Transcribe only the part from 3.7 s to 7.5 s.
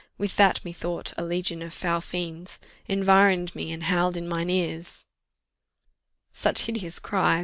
and howled in mine ears" Such hideous cries!